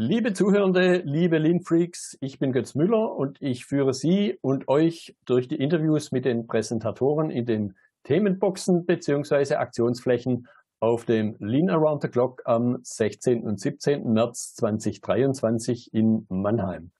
[0.00, 5.48] Liebe Zuhörende, liebe Lean-Freaks, ich bin Götz Müller und ich führe Sie und euch durch
[5.48, 7.74] die Interviews mit den Präsentatoren in den
[8.04, 9.56] Themenboxen bzw.
[9.56, 10.46] Aktionsflächen
[10.78, 13.42] auf dem Lean Around the Clock am 16.
[13.42, 14.12] und 17.
[14.12, 16.92] März 2023 in Mannheim.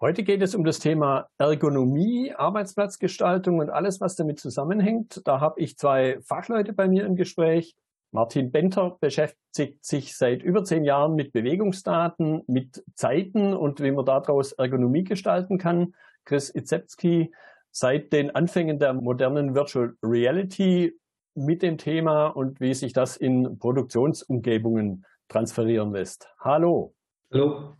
[0.00, 5.20] Heute geht es um das Thema Ergonomie, Arbeitsplatzgestaltung und alles, was damit zusammenhängt.
[5.26, 7.76] Da habe ich zwei Fachleute bei mir im Gespräch.
[8.12, 14.04] Martin Benter beschäftigt sich seit über zehn Jahren mit Bewegungsdaten, mit Zeiten und wie man
[14.04, 15.94] daraus Ergonomie gestalten kann.
[16.24, 17.32] Chris Itzepski
[17.70, 20.94] seit den Anfängen der modernen Virtual Reality
[21.34, 26.28] mit dem Thema und wie sich das in Produktionsumgebungen transferieren lässt.
[26.40, 26.94] Hallo.
[27.30, 27.76] Hallo.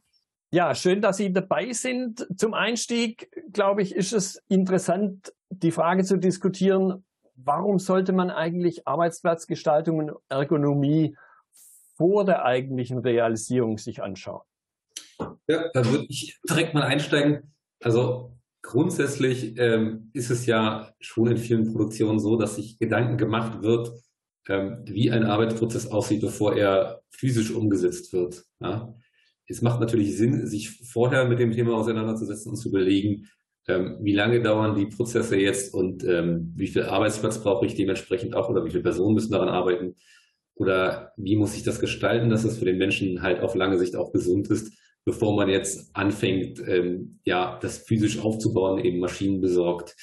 [0.50, 2.26] Ja, schön, dass Sie dabei sind.
[2.36, 7.04] Zum Einstieg, glaube ich, ist es interessant, die Frage zu diskutieren,
[7.36, 11.16] warum sollte man eigentlich Arbeitsplatzgestaltung und Ergonomie
[11.96, 14.42] vor der eigentlichen Realisierung sich anschauen?
[15.48, 17.54] Ja, da würde ich direkt mal einsteigen.
[17.80, 23.62] Also grundsätzlich ähm, ist es ja schon in vielen Produktionen so, dass sich Gedanken gemacht
[23.62, 23.92] wird,
[24.48, 28.44] ähm, wie ein Arbeitsprozess aussieht, bevor er physisch umgesetzt wird.
[28.60, 28.94] Ja?
[29.46, 33.28] Es macht natürlich Sinn, sich vorher mit dem Thema auseinanderzusetzen und zu überlegen,
[33.68, 38.34] ähm, wie lange dauern die Prozesse jetzt und ähm, wie viel Arbeitsplatz brauche ich dementsprechend
[38.34, 39.96] auch oder wie viele Personen müssen daran arbeiten
[40.54, 43.96] oder wie muss ich das gestalten, dass es für den Menschen halt auf lange Sicht
[43.96, 44.72] auch gesund ist,
[45.04, 49.94] bevor man jetzt anfängt, ähm, ja, das physisch aufzubauen, eben Maschinen besorgt,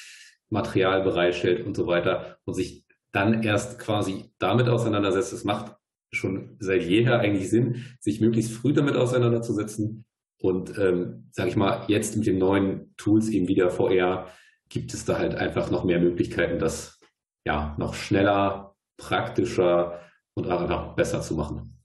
[0.49, 5.33] Material bereitstellt und so weiter und sich dann erst quasi damit auseinandersetzt.
[5.33, 5.75] Es macht
[6.11, 10.05] schon seit jeher eigentlich Sinn, sich möglichst früh damit auseinanderzusetzen,
[10.43, 14.27] und ähm, sage ich mal, jetzt mit den neuen Tools eben wieder VR
[14.67, 16.99] gibt es da halt einfach noch mehr Möglichkeiten, das
[17.45, 20.01] ja noch schneller, praktischer
[20.35, 21.81] und auch besser zu machen.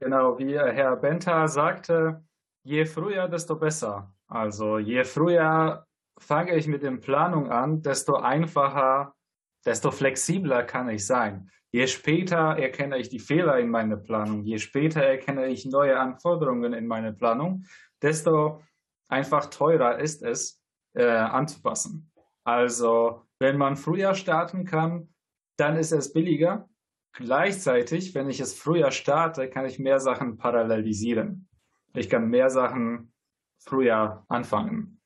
[0.00, 2.24] Genau, wie Herr Benta sagte,
[2.64, 4.14] je früher, desto besser.
[4.26, 5.86] Also je früher
[6.18, 9.14] fange ich mit der Planung an, desto einfacher,
[9.64, 11.50] desto flexibler kann ich sein.
[11.70, 16.72] Je später erkenne ich die Fehler in meiner Planung, je später erkenne ich neue Anforderungen
[16.72, 17.64] in meiner Planung,
[18.00, 18.62] desto
[19.08, 20.62] einfach teurer ist es
[20.94, 22.12] äh, anzupassen.
[22.44, 25.08] Also wenn man früher starten kann,
[25.56, 26.68] dann ist es billiger.
[27.12, 31.48] Gleichzeitig, wenn ich es früher starte, kann ich mehr Sachen parallelisieren.
[31.94, 33.12] Ich kann mehr Sachen
[33.58, 35.00] früher anfangen.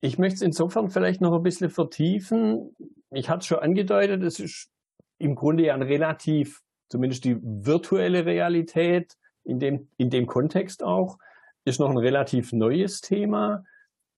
[0.00, 2.74] Ich möchte es insofern vielleicht noch ein bisschen vertiefen.
[3.14, 4.70] Ich hatte es schon angedeutet, es ist
[5.18, 9.14] im Grunde ja ein relativ, zumindest die virtuelle Realität
[9.44, 11.18] in dem, in dem Kontext auch,
[11.64, 13.64] ist noch ein relativ neues Thema.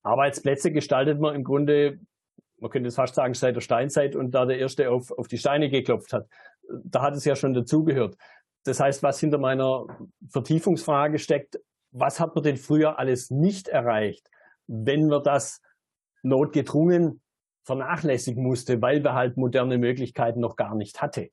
[0.03, 1.99] Arbeitsplätze gestaltet man im Grunde,
[2.59, 5.39] man könnte es fast sagen, seit der Steinzeit und da der Erste auf, auf die
[5.39, 6.27] Steine geklopft hat.
[6.85, 8.17] Da hat es ja schon dazugehört.
[8.65, 9.87] Das heißt, was hinter meiner
[10.29, 11.59] Vertiefungsfrage steckt,
[11.91, 14.31] was hat man denn früher alles nicht erreicht,
[14.67, 15.61] wenn wir das
[16.23, 17.21] notgedrungen
[17.65, 21.31] vernachlässigen musste, weil wir halt moderne Möglichkeiten noch gar nicht hatte.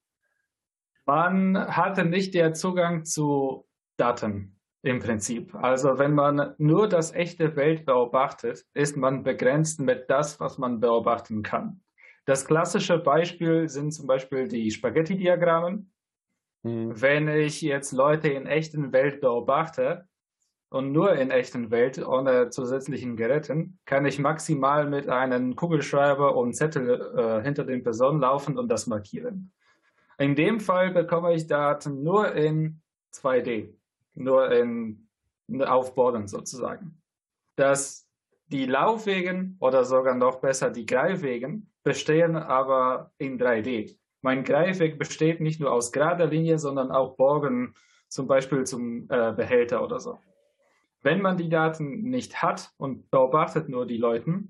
[1.06, 5.53] Man hatte nicht den Zugang zu Daten im Prinzip.
[5.56, 10.80] Also wenn man nur das echte Welt beobachtet, ist man begrenzt mit das, was man
[10.80, 11.81] beobachten kann.
[12.25, 15.86] Das klassische Beispiel sind zum Beispiel die Spaghetti-Diagramme.
[16.63, 17.02] Hm.
[17.02, 20.08] Wenn ich jetzt Leute in echten Welt beobachte,
[20.72, 26.54] und nur in echten Welt ohne zusätzlichen Geräten kann ich maximal mit einem Kugelschreiber und
[26.54, 29.52] Zettel äh, hinter den Personen laufen und das markieren.
[30.18, 32.81] In dem Fall bekomme ich Daten nur in
[33.14, 33.74] 2D,
[34.16, 35.08] nur in
[35.60, 37.02] Aufbauen sozusagen.
[37.58, 38.08] Dass
[38.48, 43.98] die Laufwegen oder sogar noch besser die Greifwegen bestehen aber in 3D.
[44.22, 47.74] Mein Greifweg besteht nicht nur aus gerader Linie, sondern auch Bogen,
[48.08, 50.20] zum Beispiel zum äh, Behälter oder so.
[51.01, 54.44] Wenn man die Daten nicht hat und beobachtet nur die Leute,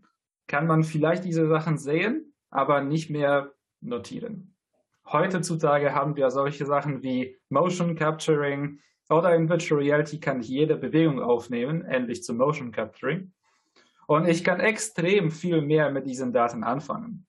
[0.48, 4.54] kann man vielleicht diese Sachen sehen, aber nicht mehr notieren.
[5.10, 10.78] Heutzutage haben wir solche Sachen wie Motion Capturing oder in Virtual Reality kann ich jede
[10.78, 13.34] Bewegung aufnehmen, ähnlich zu Motion Capturing.
[14.08, 17.26] Und ich kann extrem viel mehr mit diesen Daten anfangen.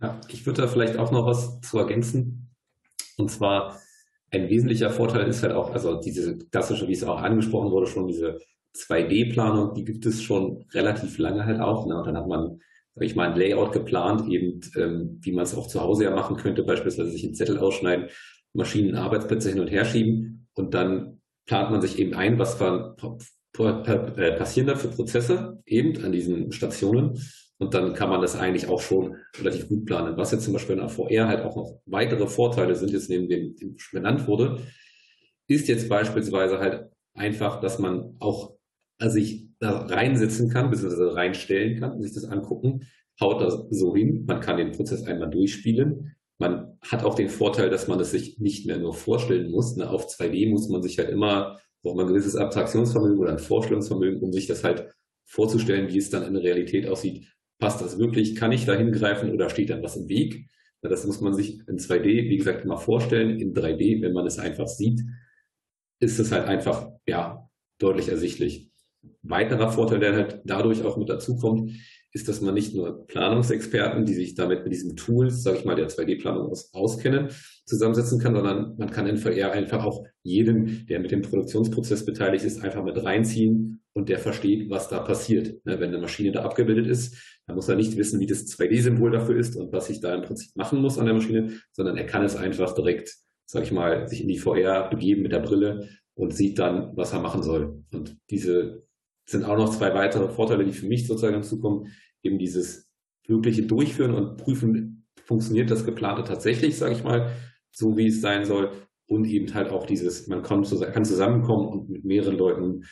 [0.00, 2.50] Ja, ich würde da vielleicht auch noch was zu ergänzen.
[3.16, 3.78] Und zwar,
[4.34, 8.06] ein wesentlicher Vorteil ist halt auch, also diese klassische, wie es auch angesprochen wurde, schon
[8.06, 8.38] diese
[8.76, 11.86] 2D-Planung, die gibt es schon relativ lange halt auch.
[11.86, 11.96] Ne?
[11.96, 12.60] Und dann hat man,
[12.94, 16.14] sag ich mal, ein Layout geplant, eben ähm, wie man es auch zu Hause ja
[16.14, 18.08] machen könnte, beispielsweise sich einen Zettel ausschneiden,
[18.52, 24.32] Maschinen, Arbeitsplätze hin und her schieben und dann plant man sich eben ein, was äh,
[24.36, 27.18] passieren da für Prozesse eben an diesen Stationen
[27.58, 30.16] und dann kann man das eigentlich auch schon relativ gut planen.
[30.16, 33.28] Was jetzt zum Beispiel in der VR halt auch noch weitere Vorteile sind, jetzt neben
[33.28, 34.60] dem, dem schon benannt wurde,
[35.46, 38.56] ist jetzt beispielsweise halt einfach, dass man auch
[38.98, 42.86] also sich da reinsetzen kann, beziehungsweise reinstellen kann sich das angucken,
[43.20, 44.24] haut das so hin.
[44.26, 46.16] Man kann den Prozess einmal durchspielen.
[46.38, 49.76] Man hat auch den Vorteil, dass man es sich nicht mehr nur vorstellen muss.
[49.76, 49.88] Ne?
[49.88, 54.20] Auf 2D muss man sich halt immer, braucht man ein gewisses Abstraktionsvermögen oder ein Vorstellungsvermögen,
[54.20, 54.88] um sich das halt
[55.24, 57.26] vorzustellen, wie es dann in der Realität aussieht.
[57.64, 58.36] Passt das wirklich?
[58.36, 60.50] Kann ich da hingreifen oder steht dann was im Weg?
[60.82, 63.40] Das muss man sich in 2D, wie gesagt, immer vorstellen.
[63.40, 65.00] In 3D, wenn man es einfach sieht,
[65.98, 68.70] ist es halt einfach, ja, deutlich ersichtlich.
[69.22, 71.70] Weiterer Vorteil, der halt dadurch auch mit dazu kommt,
[72.14, 75.74] ist, dass man nicht nur Planungsexperten, die sich damit mit diesen Tools, sage ich mal,
[75.74, 77.28] der 2D-Planung aus, auskennen,
[77.66, 82.44] zusammensetzen kann, sondern man kann in VR einfach auch jeden, der mit dem Produktionsprozess beteiligt
[82.44, 85.64] ist, einfach mit reinziehen und der versteht, was da passiert.
[85.66, 87.16] Ne, wenn eine Maschine da abgebildet ist,
[87.46, 90.22] dann muss er nicht wissen, wie das 2D-Symbol dafür ist und was ich da im
[90.22, 93.12] Prinzip machen muss an der Maschine, sondern er kann es einfach direkt,
[93.44, 97.12] sage ich mal, sich in die VR begeben mit der Brille und sieht dann, was
[97.12, 97.82] er machen soll.
[97.92, 98.84] Und diese
[99.26, 101.92] sind auch noch zwei weitere Vorteile, die für mich sozusagen hinzukommen.
[102.24, 102.90] Eben dieses
[103.28, 104.94] wirkliche Durchführen und Prüfen,
[105.24, 107.30] funktioniert das Geplante tatsächlich, sage ich mal,
[107.70, 108.72] so wie es sein soll.
[109.06, 112.84] Und eben halt auch dieses, man kann, zusammenkommen und mit mehreren Leuten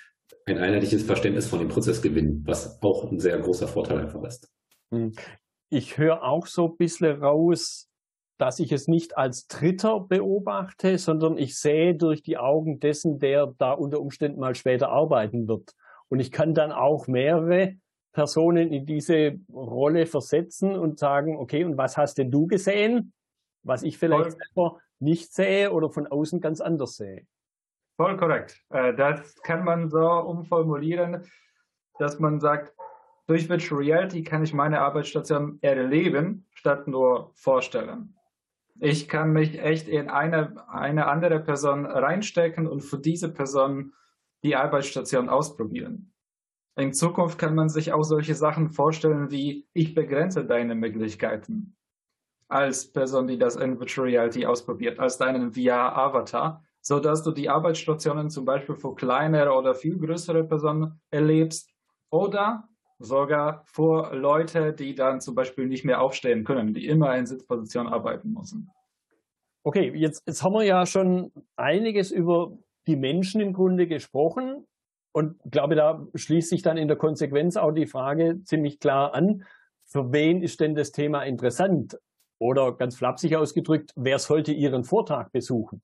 [0.44, 4.50] ein einheitliches Verständnis von dem Prozess gewinnen, was auch ein sehr großer Vorteil einfach ist.
[4.90, 5.12] Hm.
[5.70, 7.88] Ich höre auch so ein bisschen raus,
[8.38, 13.54] dass ich es nicht als Dritter beobachte, sondern ich sehe durch die Augen dessen, der
[13.56, 15.72] da unter Umständen mal später arbeiten wird.
[16.08, 17.74] Und ich kann dann auch mehrere
[18.12, 23.12] Personen in diese Rolle versetzen und sagen, okay, und was hast denn du gesehen,
[23.62, 24.38] was ich vielleicht Voll.
[24.54, 27.26] selber nicht sehe oder von außen ganz anders sehe?
[27.96, 28.60] Voll korrekt.
[28.70, 31.24] Äh, das kann man so umformulieren,
[31.98, 32.72] dass man sagt,
[33.26, 38.16] durch Virtual Reality kann ich meine Arbeitsstation erleben, statt nur vorstellen.
[38.80, 43.92] Ich kann mich echt in eine, eine andere Person reinstecken und für diese Person
[44.42, 46.11] die Arbeitsstation ausprobieren.
[46.76, 51.76] In Zukunft kann man sich auch solche Sachen vorstellen wie, ich begrenze deine Möglichkeiten
[52.48, 57.48] als Person, die das in Virtual Reality ausprobiert, als deinen VR-Avatar, so dass du die
[57.48, 61.70] Arbeitsstationen zum Beispiel für kleinere oder viel größere Personen erlebst
[62.10, 67.26] oder sogar für Leute, die dann zum Beispiel nicht mehr aufstehen können, die immer in
[67.26, 68.70] Sitzposition arbeiten müssen.
[69.64, 74.66] Okay, jetzt, jetzt haben wir ja schon einiges über die Menschen im Grunde gesprochen.
[75.12, 79.14] Und ich glaube, da schließt sich dann in der Konsequenz auch die Frage ziemlich klar
[79.14, 79.44] an,
[79.84, 81.98] für wen ist denn das Thema interessant?
[82.38, 85.82] Oder ganz flapsig ausgedrückt, wer sollte Ihren Vortrag besuchen?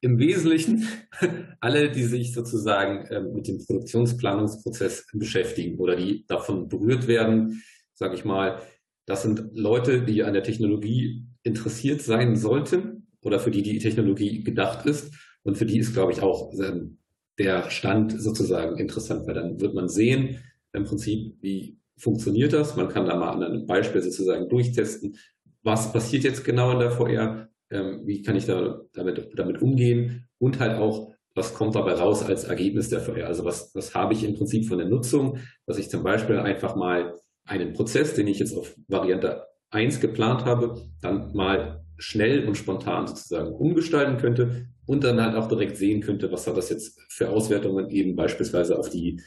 [0.00, 0.86] Im Wesentlichen
[1.60, 7.62] alle, die sich sozusagen äh, mit dem Produktionsplanungsprozess beschäftigen oder die davon berührt werden,
[7.94, 8.62] sage ich mal,
[9.06, 14.44] das sind Leute, die an der Technologie interessiert sein sollten oder für die die Technologie
[14.44, 15.12] gedacht ist
[15.42, 16.98] und für die ist, glaube ich, auch ähm,
[17.38, 20.38] der Stand sozusagen interessant, weil dann wird man sehen,
[20.72, 22.76] im Prinzip, wie funktioniert das.
[22.76, 25.16] Man kann da mal an einem Beispiel sozusagen durchtesten,
[25.62, 30.28] was passiert jetzt genau in der VR, ähm, wie kann ich da damit, damit umgehen
[30.38, 33.26] und halt auch, was kommt dabei raus als Ergebnis der VR.
[33.26, 36.74] Also was, was habe ich im Prinzip von der Nutzung, dass ich zum Beispiel einfach
[36.74, 37.14] mal
[37.44, 43.06] einen Prozess, den ich jetzt auf Variante 1 geplant habe, dann mal schnell und spontan
[43.06, 47.28] sozusagen umgestalten könnte und dann halt auch direkt sehen könnte, was hat das jetzt für
[47.28, 49.20] Auswertungen eben beispielsweise auf die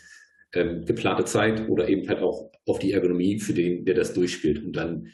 [0.53, 4.63] ähm, geplante Zeit oder eben halt auch auf die Ergonomie für den, der das durchspielt.
[4.63, 5.07] Und dann,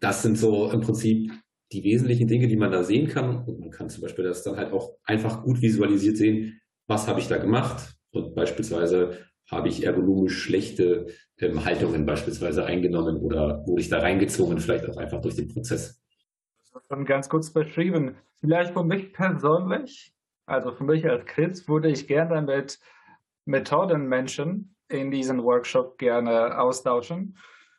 [0.00, 1.30] das sind so im Prinzip
[1.72, 3.44] die wesentlichen Dinge, die man da sehen kann.
[3.44, 7.20] Und man kann zum Beispiel das dann halt auch einfach gut visualisiert sehen, was habe
[7.20, 9.16] ich da gemacht und beispielsweise
[9.48, 11.06] habe ich ergonomisch schlechte
[11.38, 16.00] ähm, Haltungen beispielsweise eingenommen oder wurde ich da reingezwungen, vielleicht auch einfach durch den Prozess
[16.88, 18.16] schon ganz kurz beschrieben.
[18.40, 20.14] Vielleicht für mich persönlich,
[20.46, 22.78] also für mich als Chris, würde ich gerne mit
[23.44, 27.36] Methodenmenschen in diesem Workshop gerne austauschen.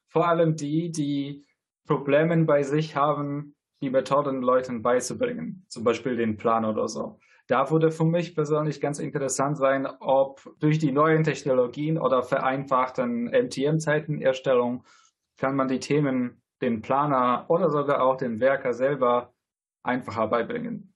[0.07, 1.45] Vor allem die, die
[1.88, 7.19] Probleme bei sich haben, die Methoden Leuten beizubringen, zum Beispiel den Plan oder so.
[7.48, 13.25] Da würde für mich persönlich ganz interessant sein, ob durch die neuen Technologien oder vereinfachten
[13.25, 14.86] MTM-Zeitenerstellung
[15.38, 19.34] kann man die Themen den Planer oder sogar auch den Werker selber
[19.84, 20.94] einfacher beibringen.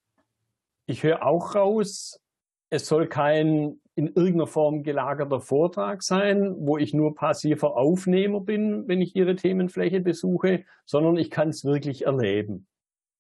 [0.88, 2.22] Ich höre auch raus,
[2.70, 8.88] es soll kein in irgendeiner Form gelagerter Vortrag sein, wo ich nur passiver Aufnehmer bin,
[8.88, 12.68] wenn ich Ihre Themenfläche besuche, sondern ich kann es wirklich erleben.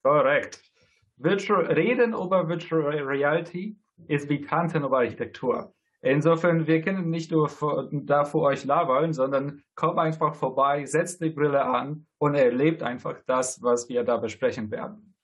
[0.04, 0.62] Korrekt.
[1.18, 5.74] Virtual, Reden über Virtual Reality ist wie Tanzen über Architektur.
[6.06, 11.20] Insofern, wir können nicht nur für, da für euch labern, sondern kommt einfach vorbei, setzt
[11.20, 15.16] die Brille an und erlebt einfach das, was wir da besprechen werden.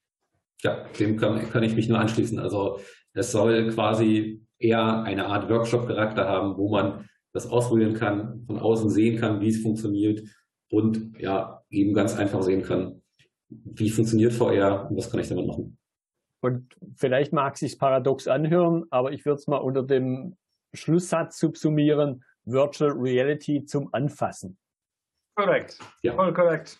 [0.64, 2.40] Ja, dem kann, kann ich mich nur anschließen.
[2.40, 2.80] Also
[3.14, 8.90] es soll quasi eher eine Art Workshop-Charakter haben, wo man das ausprobieren kann, von außen
[8.90, 10.24] sehen kann, wie es funktioniert
[10.72, 13.04] und ja, eben ganz einfach sehen kann,
[13.50, 15.78] wie funktioniert VR und was kann ich damit machen.
[16.42, 20.38] Und vielleicht mag es sich paradox anhören, aber ich würde es mal unter dem
[20.74, 24.58] Schlusssatz subsumieren, Virtual Reality zum Anfassen.
[25.36, 25.80] Korrekt.
[26.02, 26.16] Ja.
[26.16, 26.80] Voll korrekt.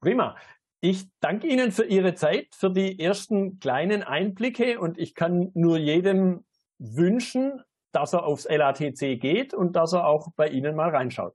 [0.00, 0.36] Prima.
[0.80, 5.76] Ich danke Ihnen für Ihre Zeit, für die ersten kleinen Einblicke und ich kann nur
[5.76, 6.44] jedem
[6.78, 11.34] wünschen, dass er aufs LATC geht und dass er auch bei Ihnen mal reinschaut.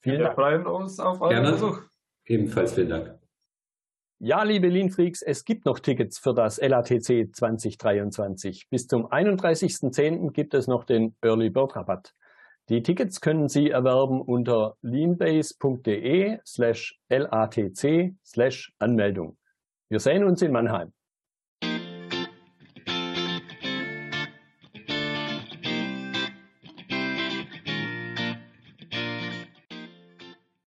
[0.00, 0.38] Vielen Wir Dank.
[0.38, 1.50] Wir freuen uns auf euren Gerne.
[1.52, 1.82] Besuch.
[2.24, 3.17] Ebenfalls vielen Dank.
[4.20, 8.68] Ja, liebe Lean Freaks, es gibt noch Tickets für das LATC 2023.
[8.68, 10.32] Bis zum 31.10.
[10.32, 12.14] gibt es noch den Early Bird Rabatt.
[12.68, 19.38] Die Tickets können Sie erwerben unter leanbase.de slash latc slash Anmeldung.
[19.88, 20.92] Wir sehen uns in Mannheim.